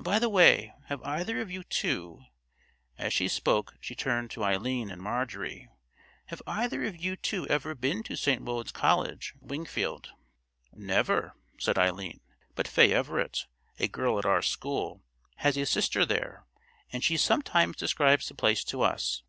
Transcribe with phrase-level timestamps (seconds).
[0.00, 5.02] —By the way, have either of you two"—as she spoke she turned to Eileen and
[5.02, 8.40] Marjorie—"have either of you two ever been to St.
[8.42, 10.12] Wode's College, Wingfield?"
[10.72, 12.20] "Never," said Eileen;
[12.54, 13.46] "but Fay Everett,
[13.80, 15.02] a girl at our school,
[15.38, 16.46] has a sister there,
[16.92, 19.24] and she sometimes describes the place to us.